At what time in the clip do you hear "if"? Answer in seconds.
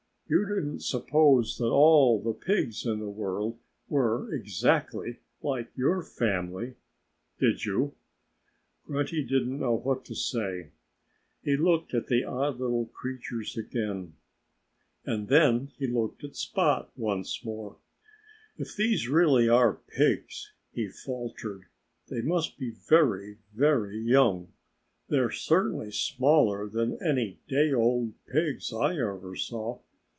18.57-18.73